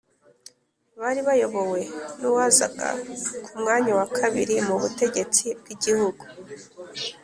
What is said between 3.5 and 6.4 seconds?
mwanya wa kabiri mu butegetsi bw'igihugu,